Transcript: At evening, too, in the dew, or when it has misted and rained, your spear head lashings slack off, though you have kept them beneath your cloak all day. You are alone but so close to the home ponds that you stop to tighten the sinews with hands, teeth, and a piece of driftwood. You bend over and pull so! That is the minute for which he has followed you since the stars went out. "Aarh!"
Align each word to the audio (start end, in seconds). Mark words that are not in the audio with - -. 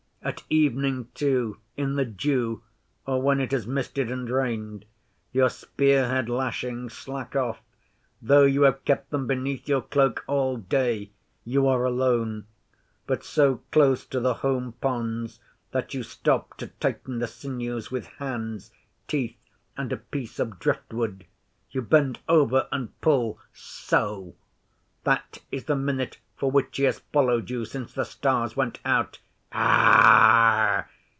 At 0.23 0.43
evening, 0.51 1.07
too, 1.15 1.57
in 1.75 1.95
the 1.95 2.05
dew, 2.05 2.61
or 3.07 3.19
when 3.23 3.39
it 3.41 3.51
has 3.53 3.65
misted 3.65 4.11
and 4.11 4.29
rained, 4.29 4.85
your 5.31 5.49
spear 5.49 6.07
head 6.09 6.29
lashings 6.29 6.93
slack 6.93 7.35
off, 7.35 7.59
though 8.21 8.43
you 8.45 8.61
have 8.61 8.85
kept 8.85 9.09
them 9.09 9.25
beneath 9.25 9.67
your 9.67 9.81
cloak 9.81 10.23
all 10.27 10.57
day. 10.57 11.09
You 11.43 11.67
are 11.67 11.85
alone 11.85 12.45
but 13.07 13.23
so 13.23 13.63
close 13.71 14.05
to 14.05 14.19
the 14.19 14.35
home 14.35 14.73
ponds 14.73 15.39
that 15.71 15.95
you 15.95 16.03
stop 16.03 16.55
to 16.57 16.67
tighten 16.67 17.17
the 17.17 17.25
sinews 17.25 17.89
with 17.89 18.05
hands, 18.19 18.69
teeth, 19.07 19.39
and 19.75 19.91
a 19.91 19.97
piece 19.97 20.37
of 20.37 20.59
driftwood. 20.59 21.25
You 21.71 21.81
bend 21.81 22.19
over 22.29 22.67
and 22.71 22.89
pull 23.01 23.39
so! 23.53 24.35
That 25.03 25.39
is 25.51 25.65
the 25.65 25.75
minute 25.75 26.19
for 26.37 26.51
which 26.51 26.77
he 26.77 26.83
has 26.83 26.99
followed 27.11 27.49
you 27.49 27.65
since 27.65 27.91
the 27.93 28.03
stars 28.05 28.55
went 28.55 28.79
out. 28.85 29.17
"Aarh!" 29.53 30.85